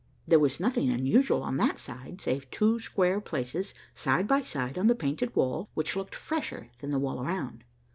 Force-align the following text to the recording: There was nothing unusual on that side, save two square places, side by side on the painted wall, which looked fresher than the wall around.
There 0.27 0.39
was 0.39 0.59
nothing 0.59 0.89
unusual 0.89 1.43
on 1.43 1.57
that 1.57 1.77
side, 1.77 2.21
save 2.21 2.49
two 2.49 2.79
square 2.79 3.21
places, 3.21 3.75
side 3.93 4.27
by 4.27 4.41
side 4.41 4.75
on 4.79 4.87
the 4.87 4.95
painted 4.95 5.35
wall, 5.35 5.69
which 5.75 5.95
looked 5.95 6.15
fresher 6.15 6.71
than 6.79 6.89
the 6.89 6.97
wall 6.97 7.21
around. 7.23 7.63